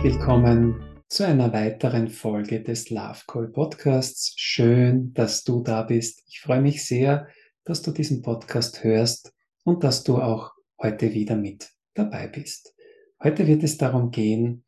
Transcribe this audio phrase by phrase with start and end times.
[0.00, 4.32] herzlich willkommen zu einer weiteren Folge des Love Call Podcasts.
[4.34, 6.22] Schön, dass du da bist.
[6.26, 7.28] Ich freue mich sehr,
[7.64, 12.74] dass du diesen Podcast hörst und dass du auch heute wieder mit dabei bist.
[13.22, 14.64] Heute wird es darum gehen,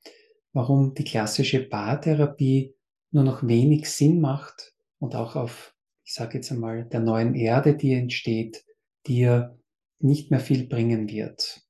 [0.52, 2.74] warum die klassische Paartherapie
[3.10, 5.74] nur noch wenig Sinn macht und auch auf,
[6.04, 8.66] ich sage jetzt einmal, der neuen Erde, die entsteht,
[9.07, 9.58] dir
[9.99, 11.62] nicht mehr viel bringen wird.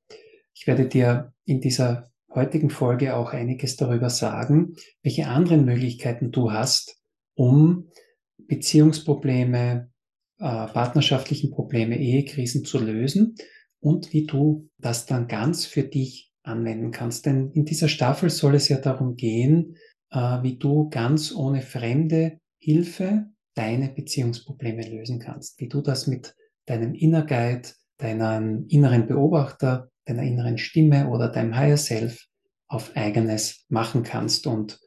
[0.52, 6.52] Ich werde dir in dieser heutigen Folge auch einiges darüber sagen, welche anderen Möglichkeiten du
[6.52, 6.98] hast,
[7.34, 7.90] um
[8.38, 9.90] Beziehungsprobleme,
[10.38, 13.36] äh, partnerschaftlichen Probleme, Ehekrisen zu lösen
[13.80, 17.26] und wie du das dann ganz für dich anwenden kannst.
[17.26, 19.76] Denn in dieser Staffel soll es ja darum gehen,
[20.10, 26.34] äh, wie du ganz ohne fremde Hilfe deine Beziehungsprobleme lösen kannst, wie du das mit
[26.66, 32.26] deinem Inner Guide, deinem inneren Beobachter deiner inneren Stimme oder deinem Higher Self
[32.68, 34.46] auf eigenes machen kannst.
[34.46, 34.80] Und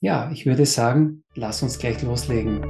[0.00, 2.62] ja, ich würde sagen, lass uns gleich loslegen.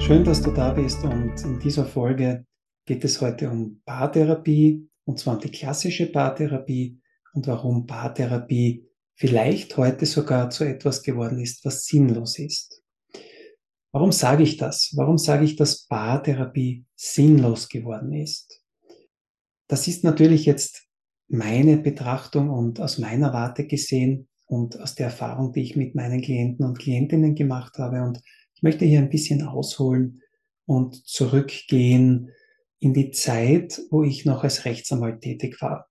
[0.00, 2.46] Schön, dass du da bist und in dieser Folge
[2.86, 7.00] geht es heute um Paartherapie, und zwar die klassische Paartherapie
[7.32, 12.82] und warum Paartherapie vielleicht heute sogar zu etwas geworden ist, was sinnlos ist.
[13.90, 14.92] Warum sage ich das?
[14.96, 18.62] Warum sage ich, dass Paartherapie sinnlos geworden ist?
[19.66, 20.82] Das ist natürlich jetzt
[21.26, 26.20] meine Betrachtung und aus meiner Warte gesehen und aus der Erfahrung, die ich mit meinen
[26.20, 28.02] Klienten und Klientinnen gemacht habe.
[28.02, 28.20] Und
[28.54, 30.20] ich möchte hier ein bisschen ausholen
[30.66, 32.30] und zurückgehen
[32.80, 35.88] in die Zeit, wo ich noch als Rechtsanwalt tätig war.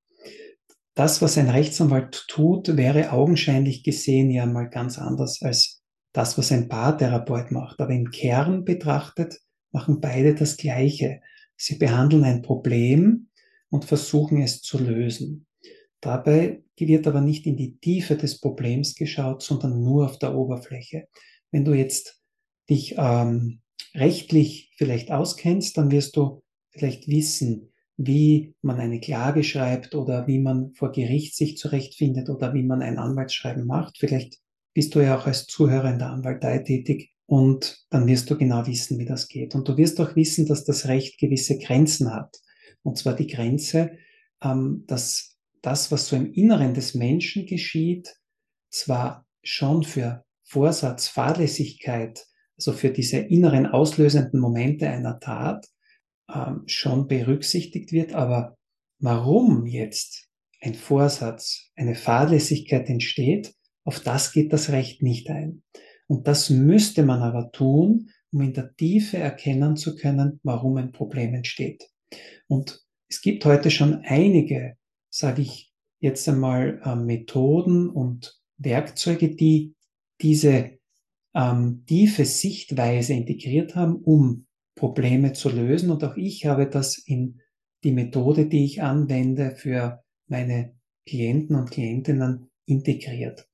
[0.96, 6.52] Das, was ein Rechtsanwalt tut, wäre augenscheinlich gesehen ja mal ganz anders als das, was
[6.52, 7.80] ein Paartherapeut macht.
[7.80, 9.40] Aber im Kern betrachtet
[9.72, 11.22] machen beide das Gleiche.
[11.56, 13.30] Sie behandeln ein Problem
[13.70, 15.46] und versuchen es zu lösen.
[16.02, 21.08] Dabei wird aber nicht in die Tiefe des Problems geschaut, sondern nur auf der Oberfläche.
[21.52, 22.22] Wenn du jetzt
[22.70, 23.62] dich ähm,
[23.94, 26.44] rechtlich vielleicht auskennst, dann wirst du
[26.78, 32.54] vielleicht wissen, wie man eine Klage schreibt oder wie man vor Gericht sich zurechtfindet oder
[32.54, 33.98] wie man ein Anwaltsschreiben macht.
[33.98, 34.38] Vielleicht
[34.74, 38.68] bist du ja auch als Zuhörer in der Anwaltei tätig und dann wirst du genau
[38.68, 39.56] wissen, wie das geht.
[39.56, 42.40] Und du wirst auch wissen, dass das Recht gewisse Grenzen hat.
[42.84, 43.92] Und zwar die Grenze,
[44.44, 48.16] ähm, dass das, was so im Inneren des Menschen geschieht,
[48.70, 52.26] zwar schon für Vorsatz, Fahrlässigkeit,
[52.58, 55.68] also für diese inneren auslösenden Momente einer Tat,
[56.34, 58.58] ähm, schon berücksichtigt wird, aber
[59.00, 60.28] warum jetzt
[60.62, 65.64] ein Vorsatz, eine Fahrlässigkeit entsteht, auf das geht das Recht nicht ein.
[66.08, 70.92] Und das müsste man aber tun, um in der Tiefe erkennen zu können, warum ein
[70.92, 71.90] Problem entsteht.
[72.48, 74.78] Und es gibt heute schon einige,
[75.10, 79.76] sage ich jetzt einmal, äh, Methoden und Werkzeuge, die
[80.22, 80.78] diese
[81.34, 84.47] ähm, tiefe Sichtweise integriert haben, um
[84.78, 85.92] Probleme zu lösen.
[85.92, 87.42] Und auch ich habe das in
[87.84, 93.48] die Methode, die ich anwende für meine Klienten und Klientinnen integriert.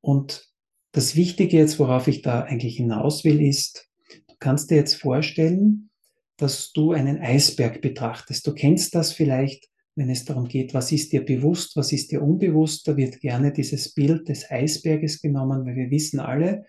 [0.00, 0.48] Und
[0.92, 3.88] das Wichtige jetzt, worauf ich da eigentlich hinaus will, ist,
[4.28, 5.90] du kannst dir jetzt vorstellen,
[6.36, 8.46] dass du einen Eisberg betrachtest.
[8.46, 12.22] Du kennst das vielleicht, wenn es darum geht, was ist dir bewusst, was ist dir
[12.22, 12.88] unbewusst.
[12.88, 16.64] Da wird gerne dieses Bild des Eisberges genommen, weil wir wissen alle,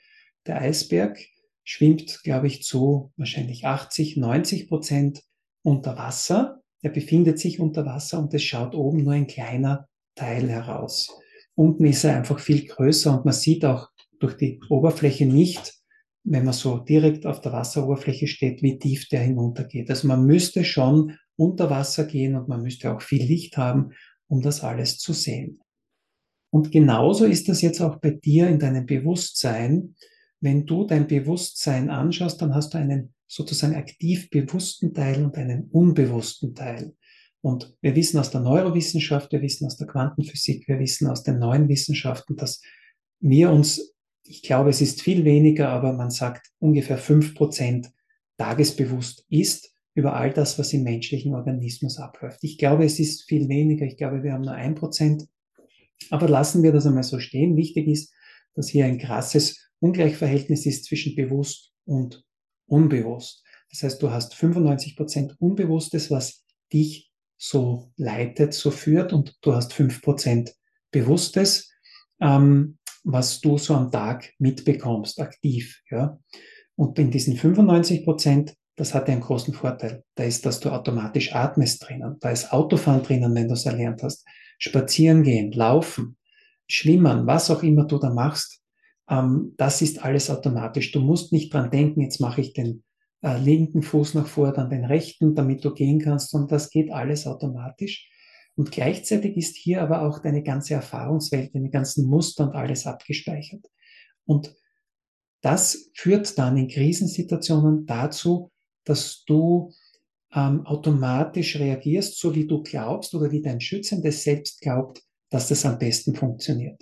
[0.46, 1.18] der Eisberg
[1.72, 5.24] schwimmt, glaube ich, zu wahrscheinlich 80, 90 Prozent
[5.64, 6.62] unter Wasser.
[6.82, 11.18] Er befindet sich unter Wasser und es schaut oben nur ein kleiner Teil heraus.
[11.56, 13.88] Unten ist er einfach viel größer und man sieht auch
[14.20, 15.74] durch die Oberfläche nicht,
[16.24, 19.90] wenn man so direkt auf der Wasseroberfläche steht, wie tief der hinuntergeht.
[19.90, 23.92] Also man müsste schon unter Wasser gehen und man müsste auch viel Licht haben,
[24.28, 25.62] um das alles zu sehen.
[26.50, 29.96] Und genauso ist das jetzt auch bei dir in deinem Bewusstsein
[30.42, 35.70] wenn du dein Bewusstsein anschaust, dann hast du einen sozusagen aktiv bewussten Teil und einen
[35.72, 36.94] unbewussten Teil.
[37.42, 41.40] Und wir wissen aus der Neurowissenschaft, wir wissen aus der Quantenphysik, wir wissen aus den
[41.40, 42.62] neuen Wissenschaften, dass
[43.20, 43.96] wir uns,
[44.26, 47.90] ich glaube, es ist viel weniger, aber man sagt ungefähr fünf Prozent
[48.38, 52.40] tagesbewusst ist über all das, was im menschlichen Organismus abläuft.
[52.44, 53.86] Ich glaube, es ist viel weniger.
[53.86, 55.28] Ich glaube, wir haben nur ein Prozent.
[56.10, 57.58] Aber lassen wir das einmal so stehen.
[57.58, 58.14] Wichtig ist,
[58.56, 62.24] dass hier ein krasses Ungleichverhältnis ist zwischen bewusst und
[62.68, 63.44] unbewusst.
[63.70, 69.54] Das heißt, du hast 95 Prozent Unbewusstes, was dich so leitet, so führt und du
[69.54, 70.54] hast fünf Prozent
[70.92, 71.72] Bewusstes.
[72.20, 75.82] Ähm, was du so am Tag mitbekommst, aktiv.
[75.90, 76.20] Ja?
[76.76, 80.04] Und in diesen 95 Prozent, das hat einen großen Vorteil.
[80.16, 82.18] Da ist, dass du automatisch atmest drinnen.
[82.20, 84.26] Da ist Autofahren drinnen, wenn du es erlernt hast.
[84.60, 86.18] Spazieren gehen, laufen,
[86.68, 88.61] schwimmen, was auch immer du da machst.
[89.12, 90.92] Ähm, das ist alles automatisch.
[90.92, 92.84] Du musst nicht dran denken, jetzt mache ich den
[93.22, 96.92] äh, linken Fuß nach vor, dann den rechten, damit du gehen kannst, sondern das geht
[96.92, 98.10] alles automatisch.
[98.56, 103.66] Und gleichzeitig ist hier aber auch deine ganze Erfahrungswelt, deine ganzen Muster und alles abgespeichert.
[104.26, 104.56] Und
[105.42, 108.52] das führt dann in Krisensituationen dazu,
[108.86, 109.74] dass du
[110.34, 115.66] ähm, automatisch reagierst, so wie du glaubst oder wie dein schützendes Selbst glaubt, dass das
[115.66, 116.82] am besten funktioniert.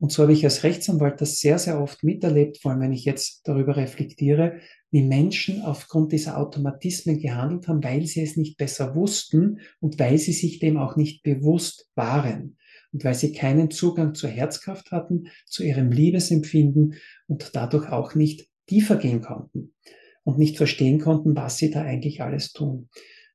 [0.00, 3.04] Und so habe ich als Rechtsanwalt das sehr, sehr oft miterlebt, vor allem wenn ich
[3.04, 4.60] jetzt darüber reflektiere,
[4.90, 10.18] wie Menschen aufgrund dieser Automatismen gehandelt haben, weil sie es nicht besser wussten und weil
[10.18, 12.56] sie sich dem auch nicht bewusst waren
[12.92, 16.94] und weil sie keinen Zugang zur Herzkraft hatten, zu ihrem Liebesempfinden
[17.26, 19.74] und dadurch auch nicht tiefer gehen konnten
[20.22, 22.88] und nicht verstehen konnten, was sie da eigentlich alles tun.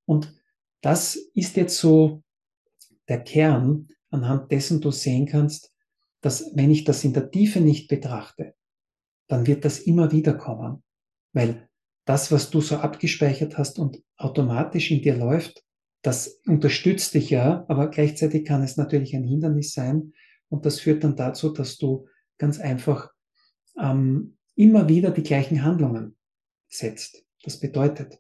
[0.06, 0.34] Und
[0.82, 2.24] das ist jetzt so
[3.10, 5.73] der Kern, anhand dessen du sehen kannst,
[6.24, 8.56] dass wenn ich das in der Tiefe nicht betrachte,
[9.28, 10.82] dann wird das immer wieder kommen,
[11.34, 11.70] weil
[12.06, 15.64] das, was du so abgespeichert hast und automatisch in dir läuft,
[16.02, 20.14] das unterstützt dich ja, aber gleichzeitig kann es natürlich ein Hindernis sein
[20.50, 23.10] und das führt dann dazu, dass du ganz einfach
[23.80, 26.18] ähm, immer wieder die gleichen Handlungen
[26.70, 27.26] setzt.
[27.44, 28.20] Das bedeutet,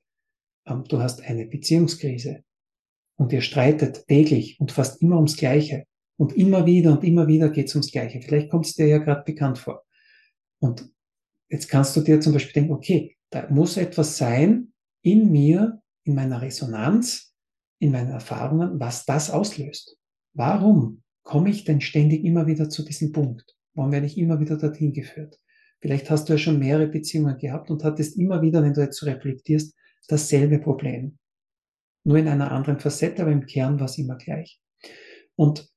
[0.66, 2.44] ähm, du hast eine Beziehungskrise
[3.16, 5.86] und ihr streitet täglich und fast immer ums Gleiche.
[6.18, 8.21] Und immer wieder und immer wieder geht es ums Gleiche.
[8.21, 9.83] Vielleicht kommt es dir ja gerade bekannt vor.
[10.60, 10.89] Und
[11.50, 16.15] jetzt kannst du dir zum Beispiel denken, okay, da muss etwas sein in mir, in
[16.15, 17.33] meiner Resonanz,
[17.80, 19.98] in meinen Erfahrungen, was das auslöst.
[20.33, 23.57] Warum komme ich denn ständig immer wieder zu diesem Punkt?
[23.74, 25.39] Warum werde ich immer wieder dorthin geführt?
[25.81, 28.98] Vielleicht hast du ja schon mehrere Beziehungen gehabt und hattest immer wieder, wenn du jetzt
[28.98, 29.75] so reflektierst,
[30.07, 31.18] dasselbe Problem.
[32.06, 34.62] Nur in einer anderen Facette, aber im Kern war es immer gleich.
[35.36, 35.73] Und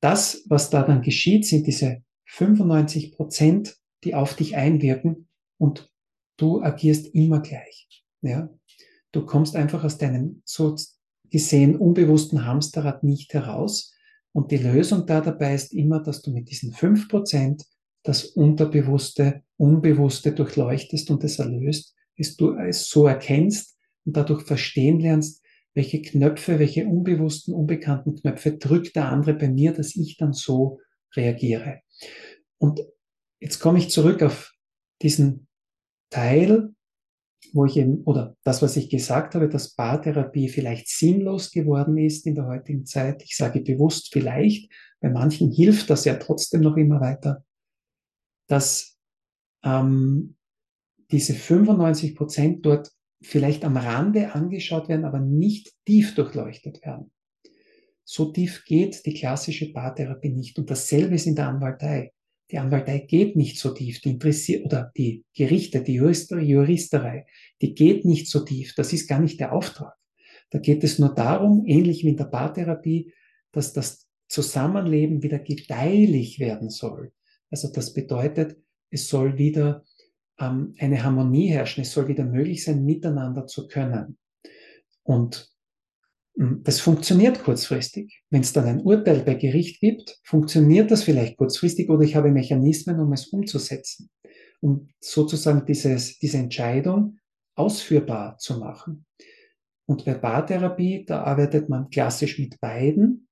[0.00, 5.28] das, was da dann geschieht, sind diese 95 Prozent, die auf dich einwirken
[5.58, 5.90] und
[6.36, 8.04] du agierst immer gleich.
[8.22, 8.50] Ja?
[9.12, 10.76] Du kommst einfach aus deinem so
[11.30, 13.94] gesehen unbewussten Hamsterrad nicht heraus.
[14.32, 17.64] Und die Lösung da dabei ist immer, dass du mit diesen 5 Prozent
[18.02, 25.00] das Unterbewusste, Unbewusste durchleuchtest und es erlöst, es du es so erkennst und dadurch verstehen
[25.00, 25.42] lernst,
[25.78, 30.80] welche Knöpfe, welche unbewussten, unbekannten Knöpfe drückt der andere bei mir, dass ich dann so
[31.14, 31.82] reagiere.
[32.58, 32.80] Und
[33.38, 34.52] jetzt komme ich zurück auf
[35.00, 35.46] diesen
[36.10, 36.74] Teil,
[37.52, 42.26] wo ich eben, oder das, was ich gesagt habe, dass Paartherapie vielleicht sinnlos geworden ist
[42.26, 43.22] in der heutigen Zeit.
[43.22, 47.44] Ich sage bewusst vielleicht, bei manchen hilft das ja trotzdem noch immer weiter,
[48.48, 48.98] dass
[49.62, 50.34] ähm,
[51.12, 57.10] diese 95 Prozent dort vielleicht am Rande angeschaut werden, aber nicht tief durchleuchtet werden.
[58.04, 60.58] So tief geht die klassische Paartherapie nicht.
[60.58, 62.12] Und dasselbe ist in der Anwaltei.
[62.50, 67.26] Die Anwaltei geht nicht so tief, die interessiert, oder die Gerichte, die Jurister, Juristerei,
[67.60, 68.74] die geht nicht so tief.
[68.74, 69.94] Das ist gar nicht der Auftrag.
[70.50, 73.12] Da geht es nur darum, ähnlich wie in der Paartherapie,
[73.52, 77.12] dass das Zusammenleben wieder gedeihlich werden soll.
[77.50, 78.56] Also das bedeutet,
[78.90, 79.84] es soll wieder
[80.38, 81.82] ähm, eine Harmonie herrschen.
[81.82, 84.18] Es soll wieder möglich sein, miteinander zu können.
[85.02, 85.50] Und
[86.36, 88.22] hm, das funktioniert kurzfristig.
[88.30, 92.30] Wenn es dann ein Urteil bei Gericht gibt, funktioniert das vielleicht kurzfristig oder ich habe
[92.30, 94.10] Mechanismen, um es umzusetzen,
[94.60, 97.18] um sozusagen dieses, diese Entscheidung
[97.56, 99.04] ausführbar zu machen.
[99.86, 103.28] Und bei Paartherapie, da arbeitet man klassisch mit beiden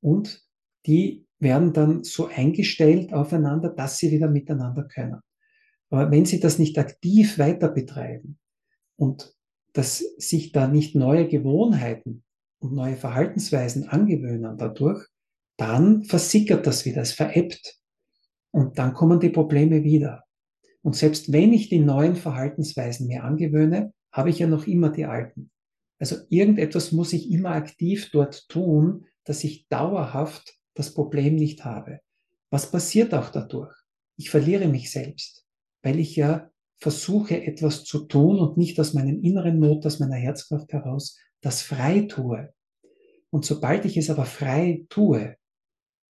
[0.00, 0.42] und
[0.86, 5.20] die werden dann so eingestellt aufeinander, dass sie wieder miteinander können.
[5.90, 8.38] Aber wenn Sie das nicht aktiv weiter betreiben
[8.96, 9.34] und
[9.72, 12.24] dass sich da nicht neue Gewohnheiten
[12.60, 15.06] und neue Verhaltensweisen angewöhnen dadurch,
[15.56, 17.78] dann versickert das wieder, es veräppt.
[18.50, 20.24] Und dann kommen die Probleme wieder.
[20.82, 25.06] Und selbst wenn ich die neuen Verhaltensweisen mir angewöhne, habe ich ja noch immer die
[25.06, 25.50] alten.
[25.98, 32.00] Also irgendetwas muss ich immer aktiv dort tun, dass ich dauerhaft das Problem nicht habe.
[32.50, 33.74] Was passiert auch dadurch?
[34.16, 35.43] Ich verliere mich selbst
[35.84, 40.16] weil ich ja versuche, etwas zu tun und nicht aus meinem inneren Not, aus meiner
[40.16, 42.52] Herzkraft heraus das frei tue.
[43.30, 45.36] Und sobald ich es aber frei tue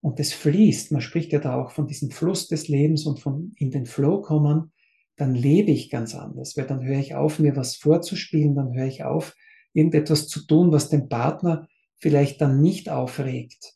[0.01, 3.53] und es fließt, man spricht ja da auch von diesem Fluss des Lebens und von
[3.57, 4.73] in den Flow kommen,
[5.17, 8.87] dann lebe ich ganz anders, weil dann höre ich auf, mir was vorzuspielen, dann höre
[8.87, 9.35] ich auf,
[9.73, 13.75] irgendetwas zu tun, was den Partner vielleicht dann nicht aufregt.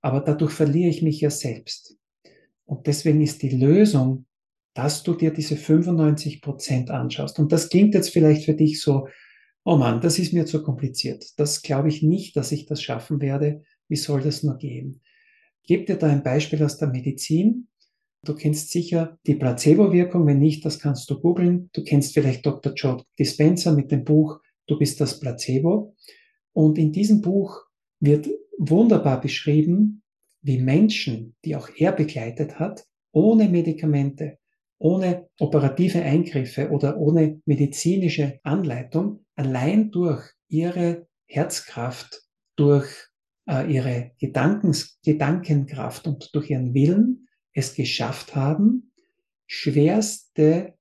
[0.00, 1.96] Aber dadurch verliere ich mich ja selbst.
[2.64, 4.26] Und deswegen ist die Lösung,
[4.74, 7.38] dass du dir diese 95 Prozent anschaust.
[7.38, 9.08] Und das klingt jetzt vielleicht für dich so,
[9.64, 11.24] oh Mann, das ist mir zu kompliziert.
[11.36, 13.62] Das glaube ich nicht, dass ich das schaffen werde.
[13.88, 15.02] Wie soll das nur gehen?
[15.64, 17.68] Gebe dir da ein Beispiel aus der Medizin.
[18.24, 20.26] Du kennst sicher die Placebo-Wirkung.
[20.26, 21.70] Wenn nicht, das kannst du googeln.
[21.72, 22.72] Du kennst vielleicht Dr.
[22.74, 25.96] Joe Dispenza mit dem Buch Du bist das Placebo.
[26.52, 27.64] Und in diesem Buch
[28.00, 30.02] wird wunderbar beschrieben,
[30.40, 34.38] wie Menschen, die auch er begleitet hat, ohne Medikamente,
[34.82, 42.22] ohne operative Eingriffe oder ohne medizinische Anleitung, allein durch ihre Herzkraft,
[42.56, 42.88] durch
[43.48, 48.92] äh, ihre Gedankens Gedankenkraft und durch ihren Willen es geschafft haben,
[49.46, 50.74] schwerste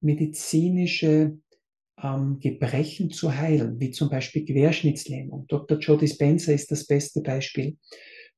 [0.00, 1.38] medizinische
[2.00, 5.46] ähm, Gebrechen zu heilen, wie zum Beispiel Querschnittslähmung.
[5.48, 5.78] Dr.
[5.78, 7.76] Joe Dispenza ist das beste Beispiel.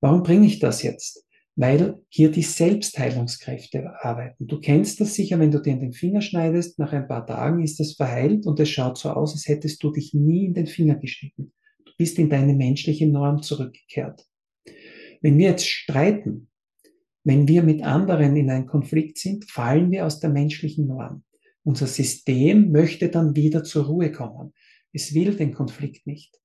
[0.00, 1.26] Warum bringe ich das jetzt?
[1.60, 4.46] Weil hier die Selbstheilungskräfte arbeiten.
[4.46, 7.62] Du kennst das sicher, wenn du dir in den Finger schneidest, nach ein paar Tagen
[7.62, 10.66] ist es verheilt und es schaut so aus, als hättest du dich nie in den
[10.66, 11.52] Finger geschnitten.
[11.84, 14.26] Du bist in deine menschliche Norm zurückgekehrt.
[15.20, 16.48] Wenn wir jetzt streiten,
[17.24, 21.24] wenn wir mit anderen in einen Konflikt sind, fallen wir aus der menschlichen Norm.
[21.62, 24.54] Unser System möchte dann wieder zur Ruhe kommen.
[24.94, 26.40] Es will den Konflikt nicht.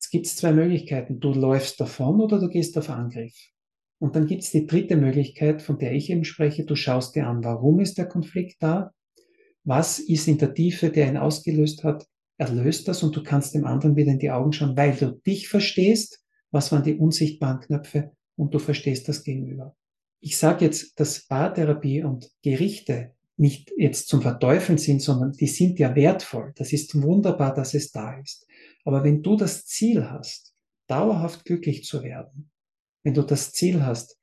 [0.00, 1.20] Es gibt zwei Möglichkeiten.
[1.20, 3.52] Du läufst davon oder du gehst auf Angriff.
[4.00, 6.64] Und dann gibt es die dritte Möglichkeit, von der ich eben spreche.
[6.64, 8.92] Du schaust dir an, warum ist der Konflikt da?
[9.62, 12.06] Was ist in der Tiefe, der ihn ausgelöst hat?
[12.38, 15.48] Erlöst das und du kannst dem anderen wieder in die Augen schauen, weil du dich
[15.48, 16.24] verstehst.
[16.50, 18.12] Was waren die unsichtbaren Knöpfe?
[18.36, 19.76] Und du verstehst das Gegenüber.
[20.20, 25.78] Ich sage jetzt, dass Paartherapie und Gerichte nicht jetzt zum Verteufeln sind, sondern die sind
[25.78, 26.52] ja wertvoll.
[26.56, 28.46] Das ist wunderbar, dass es da ist.
[28.84, 30.54] Aber wenn du das Ziel hast,
[30.86, 32.49] dauerhaft glücklich zu werden,
[33.02, 34.18] wenn du das Ziel hast,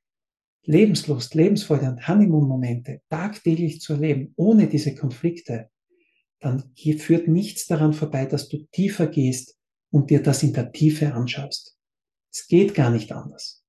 [0.64, 5.70] Lebenslust, Lebensfreude und Honeymoon-Momente tagtäglich zu erleben, ohne diese Konflikte,
[6.40, 9.56] dann führt nichts daran vorbei, dass du tiefer gehst
[9.90, 11.76] und dir das in der Tiefe anschaust.
[12.30, 13.64] Es geht gar nicht anders.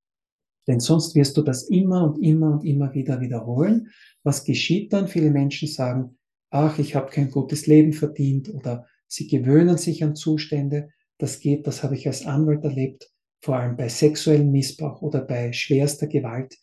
[0.68, 3.90] Denn sonst wirst du das immer und immer und immer wieder wiederholen.
[4.24, 5.08] Was geschieht dann?
[5.08, 6.20] Viele Menschen sagen,
[6.52, 10.90] ach, ich habe kein gutes Leben verdient oder sie gewöhnen sich an Zustände.
[11.18, 13.10] Das geht, das habe ich als Anwalt erlebt,
[13.42, 16.58] vor allem bei sexuellem Missbrauch oder bei schwerster Gewalt,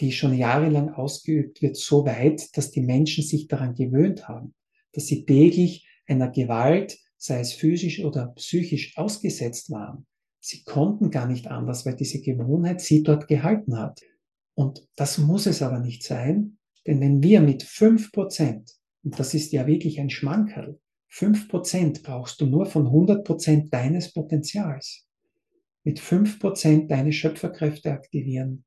[0.00, 4.54] die schon jahrelang ausgeübt wird, so weit, dass die Menschen sich daran gewöhnt haben,
[4.92, 10.06] dass sie täglich einer Gewalt, sei es physisch oder psychisch, ausgesetzt waren.
[10.40, 14.00] Sie konnten gar nicht anders, weil diese Gewohnheit sie dort gehalten hat.
[14.54, 18.72] Und das muss es aber nicht sein, denn wenn wir mit fünf Prozent,
[19.04, 23.72] und das ist ja wirklich ein Schmankerl, fünf Prozent brauchst du nur von 100 Prozent
[23.72, 25.07] deines Potenzials,
[25.84, 28.64] mit fünf Prozent deine Schöpferkräfte aktivieren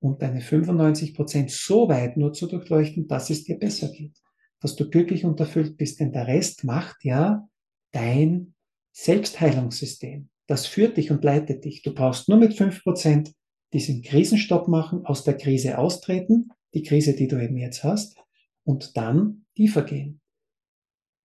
[0.00, 4.16] und deine 95 Prozent so weit nur zu durchleuchten, dass es dir besser geht,
[4.60, 7.48] dass du glücklich und erfüllt bist, denn der Rest macht ja
[7.92, 8.54] dein
[8.92, 10.28] Selbstheilungssystem.
[10.46, 11.82] Das führt dich und leitet dich.
[11.82, 13.32] Du brauchst nur mit fünf Prozent
[13.72, 18.16] diesen Krisenstopp machen, aus der Krise austreten, die Krise, die du eben jetzt hast,
[18.64, 20.20] und dann tiefer gehen.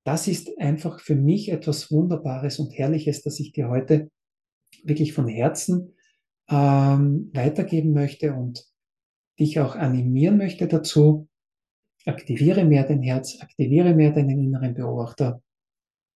[0.05, 4.09] Das ist einfach für mich etwas Wunderbares und Herrliches, dass ich dir heute
[4.83, 5.93] wirklich von Herzen
[6.49, 8.65] ähm, weitergeben möchte und
[9.39, 11.27] dich auch animieren möchte dazu.
[12.05, 15.41] Aktiviere mehr dein Herz, aktiviere mehr deinen inneren Beobachter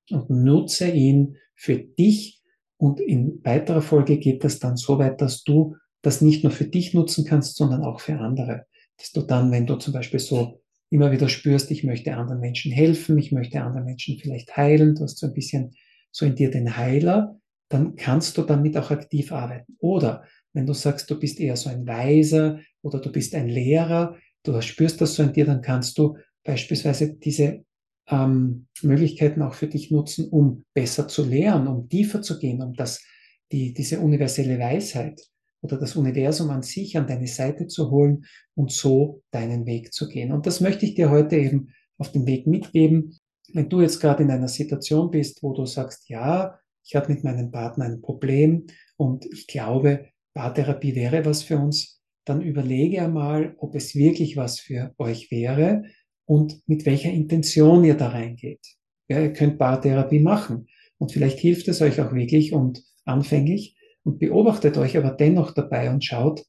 [0.09, 2.37] und nutze ihn für dich
[2.77, 6.65] und in weiterer Folge geht das dann so weit, dass du das nicht nur für
[6.65, 8.67] dich nutzen kannst, sondern auch für andere.
[8.97, 12.71] Dass du dann, wenn du zum Beispiel so immer wieder spürst, ich möchte anderen Menschen
[12.71, 15.73] helfen, ich möchte anderen Menschen vielleicht heilen, du hast so ein bisschen
[16.11, 19.75] so in dir den Heiler, dann kannst du damit auch aktiv arbeiten.
[19.79, 24.15] Oder wenn du sagst, du bist eher so ein Weiser oder du bist ein Lehrer,
[24.43, 27.65] du spürst das so in dir, dann kannst du beispielsweise diese
[28.09, 32.73] ähm, Möglichkeiten auch für dich nutzen, um besser zu lernen, um tiefer zu gehen, um
[32.73, 33.03] das,
[33.51, 35.21] die, diese universelle Weisheit
[35.61, 40.07] oder das Universum an sich an deine Seite zu holen und so deinen Weg zu
[40.07, 40.31] gehen.
[40.31, 43.17] Und das möchte ich dir heute eben auf den Weg mitgeben.
[43.53, 46.57] Wenn du jetzt gerade in einer Situation bist, wo du sagst, ja,
[46.87, 52.01] ich habe mit meinem Partner ein Problem und ich glaube, Paartherapie wäre was für uns,
[52.25, 55.83] dann überlege einmal, ob es wirklich was für euch wäre
[56.25, 58.65] und mit welcher Intention ihr da reingeht.
[59.09, 60.67] Ja, ihr könnt Paartherapie machen
[60.97, 65.89] und vielleicht hilft es euch auch wirklich und anfänglich und beobachtet euch aber dennoch dabei
[65.89, 66.45] und schaut,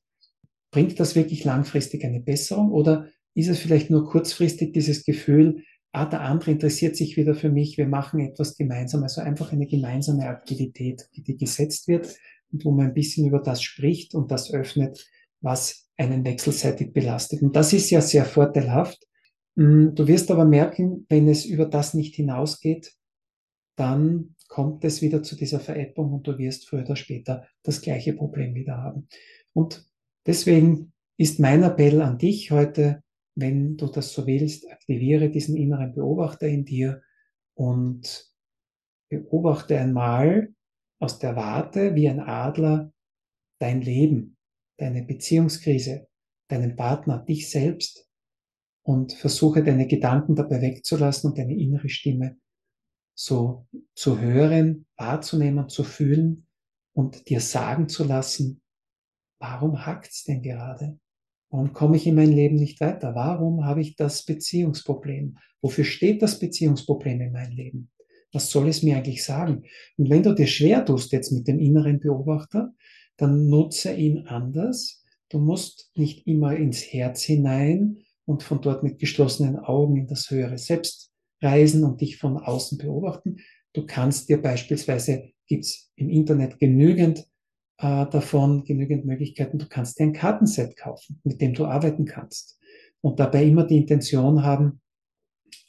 [0.71, 5.65] bringt das wirklich langfristig eine Besserung oder ist es vielleicht nur kurzfristig dieses Gefühl,
[5.99, 9.67] ah, der andere interessiert sich wieder für mich, wir machen etwas gemeinsam, also einfach eine
[9.67, 12.15] gemeinsame Aktivität, die gesetzt wird
[12.53, 15.07] und wo man ein bisschen über das spricht und das öffnet,
[15.41, 17.43] was einen wechselseitig belastet.
[17.43, 19.07] Und das ist ja sehr vorteilhaft.
[19.57, 22.95] Mm, du wirst aber merken, wenn es über das nicht hinausgeht,
[23.77, 28.13] dann kommt es wieder zu dieser Vererbung und du wirst früher oder später das gleiche
[28.13, 29.09] Problem wieder haben.
[29.53, 29.85] Und
[30.27, 33.03] deswegen ist mein Appell an dich heute,
[33.39, 37.03] wenn du das so willst, aktiviere diesen inneren Beobachter in dir
[37.55, 38.33] und
[39.09, 40.55] beobachte einmal
[41.01, 42.93] aus der Warte wie ein Adler
[43.61, 44.37] dein Leben,
[44.79, 46.09] deine Beziehungskrise,
[46.49, 48.09] deinen Partner, dich selbst
[48.85, 52.39] und versuche deine Gedanken dabei wegzulassen und deine innere Stimme
[53.17, 56.47] so zu hören, wahrzunehmen, zu fühlen
[56.95, 58.63] und dir sagen zu lassen,
[59.41, 60.99] warum hackt's denn gerade?
[61.51, 63.15] Warum komme ich in mein Leben nicht weiter?
[63.15, 65.39] Warum habe ich das Beziehungsproblem?
[65.63, 67.91] Wofür steht das Beziehungsproblem in meinem Leben?
[68.33, 69.63] Was soll es mir eigentlich sagen?
[69.97, 72.75] Und wenn du dir schwer tust jetzt mit dem inneren Beobachter,
[73.17, 75.05] dann nutze ihn anders.
[75.31, 80.31] Du musst nicht immer ins Herz hinein und von dort mit geschlossenen Augen in das
[80.31, 83.39] höhere Selbst reisen und dich von außen beobachten.
[83.73, 87.27] Du kannst dir beispielsweise, gibt's im Internet genügend
[87.79, 92.59] äh, davon, genügend Möglichkeiten, du kannst dir ein Kartenset kaufen, mit dem du arbeiten kannst.
[93.01, 94.81] Und dabei immer die Intention haben,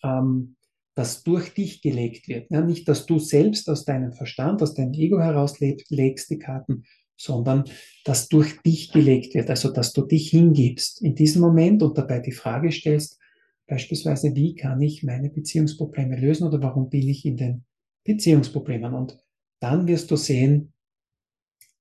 [0.03, 0.55] ähm,
[0.95, 2.49] das durch dich gelegt wird.
[2.51, 6.83] Ja, nicht, dass du selbst aus deinem Verstand, aus deinem Ego heraus legst die Karten,
[7.15, 7.65] sondern
[8.05, 12.19] dass durch dich gelegt wird, also dass du dich hingibst in diesem Moment und dabei
[12.19, 13.19] die Frage stellst,
[13.67, 17.65] beispielsweise, wie kann ich meine Beziehungsprobleme lösen oder warum bin ich in den
[18.03, 18.93] Beziehungsproblemen?
[18.93, 19.17] Und
[19.61, 20.73] dann wirst du sehen,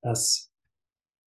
[0.03, 0.51] dass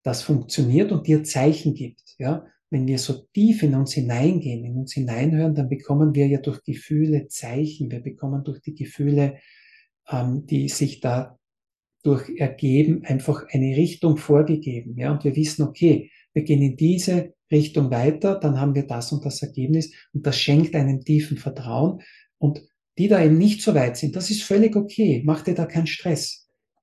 [0.04, 2.16] das funktioniert und dir Zeichen gibt.
[2.18, 2.46] Ja?
[2.72, 6.63] wenn wir so tief in uns hineingehen, in uns hineinhören, dann bekommen wir ja durch
[6.63, 7.92] Gefühle Zeichen.
[7.92, 9.40] Wir bekommen durch die Gefühle,
[10.10, 11.38] ähm, die sich da
[12.01, 14.98] durch ergeben, einfach eine Richtung vorgegeben.
[14.98, 19.12] Ja, und wir wissen, okay, wir gehen in diese Richtung weiter, dann haben wir das
[19.12, 22.02] und das Ergebnis und das schenkt einen tiefen Vertrauen.
[22.38, 22.62] Und
[22.98, 25.22] die da eben nicht so weit sind, das ist völlig okay.
[25.26, 26.40] Mach dir da keinen Stress.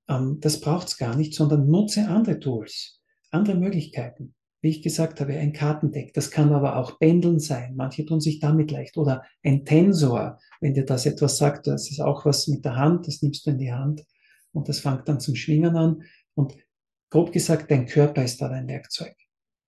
[0.09, 5.35] Ähm, das braucht's gar nicht, sondern nutze andere Tools, andere Möglichkeiten wie ich gesagt habe,
[5.35, 6.12] ein Kartendeck.
[6.14, 7.75] Das kann aber auch Pendeln sein.
[7.77, 8.97] Manche tun sich damit leicht.
[8.97, 13.07] Oder ein Tensor, wenn dir das etwas sagt, das ist auch was mit der Hand,
[13.07, 14.05] das nimmst du in die Hand
[14.53, 16.03] und das fängt dann zum Schwingen an.
[16.35, 16.57] Und
[17.11, 19.14] grob gesagt, dein Körper ist da dein Werkzeug.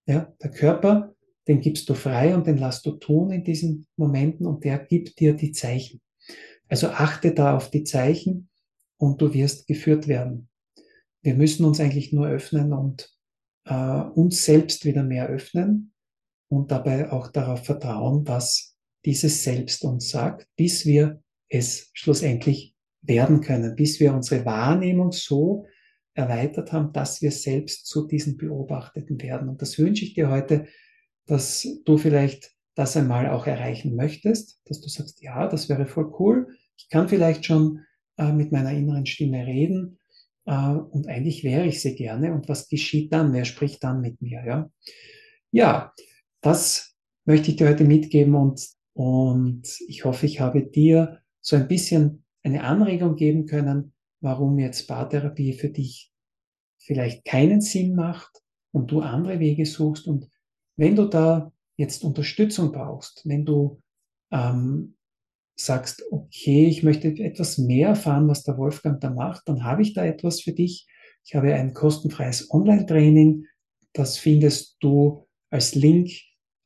[0.07, 1.15] Ja, der Körper,
[1.47, 5.21] den gibst du frei und den lässt du tun in diesen Momenten und der gibt
[5.21, 6.01] dir die Zeichen.
[6.69, 8.50] Also achte da auf die Zeichen
[9.01, 10.49] und du wirst geführt werden.
[11.23, 13.11] Wir müssen uns eigentlich nur öffnen und
[13.65, 15.93] äh, uns selbst wieder mehr öffnen
[16.49, 23.41] und dabei auch darauf vertrauen, was dieses Selbst uns sagt, bis wir es schlussendlich werden
[23.41, 25.67] können, bis wir unsere Wahrnehmung so
[26.13, 29.49] erweitert haben, dass wir selbst zu diesen Beobachteten werden.
[29.49, 30.67] Und das wünsche ich dir heute,
[31.27, 36.13] dass du vielleicht das einmal auch erreichen möchtest, dass du sagst, ja, das wäre voll
[36.19, 36.49] cool.
[36.77, 37.81] Ich kann vielleicht schon
[38.21, 39.99] äh, mit meiner inneren Stimme reden
[40.45, 42.35] äh, und eigentlich wäre ich sie gerne.
[42.35, 43.33] Und was geschieht dann?
[43.33, 44.45] Wer spricht dann mit mir?
[44.45, 44.71] Ja,
[45.51, 45.95] ja
[46.43, 51.67] das möchte ich dir heute mitgeben und, und ich hoffe, ich habe dir so ein
[51.67, 56.13] bisschen eine Anregung geben können, warum jetzt Paartherapie für dich
[56.79, 60.07] vielleicht keinen Sinn macht und du andere Wege suchst.
[60.07, 60.29] Und
[60.77, 63.81] wenn du da jetzt Unterstützung brauchst, wenn du
[64.31, 64.97] ähm,
[65.65, 69.95] sagst, okay, ich möchte etwas mehr erfahren, was der Wolfgang da macht, dann habe ich
[69.95, 70.87] da etwas für dich.
[71.25, 73.47] Ich habe ein kostenfreies Online-Training.
[73.93, 76.11] Das findest du als Link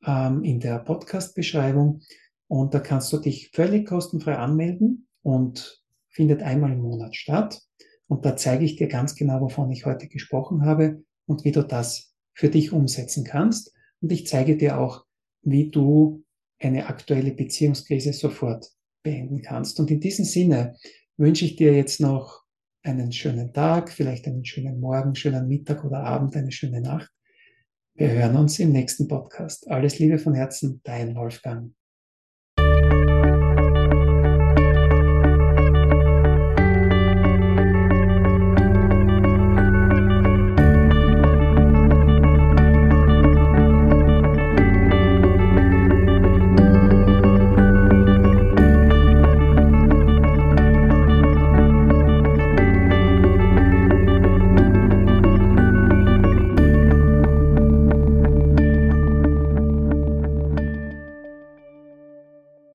[0.07, 2.00] ähm, in der Podcast-Beschreibung.
[2.46, 7.61] Und da kannst du dich völlig kostenfrei anmelden und findet einmal im Monat statt.
[8.07, 11.62] Und da zeige ich dir ganz genau, wovon ich heute gesprochen habe und wie du
[11.62, 13.72] das für dich umsetzen kannst.
[14.00, 15.04] Und ich zeige dir auch,
[15.42, 16.24] wie du
[16.61, 18.70] eine aktuelle Beziehungskrise sofort
[19.04, 19.78] beenden kannst.
[19.78, 20.76] Und in diesem Sinne
[21.16, 22.42] wünsche ich dir jetzt noch
[22.82, 27.10] einen schönen Tag, vielleicht einen schönen Morgen, schönen Mittag oder Abend, eine schöne Nacht.
[27.94, 29.70] Wir hören uns im nächsten Podcast.
[29.70, 31.72] Alles Liebe von Herzen, dein Wolfgang.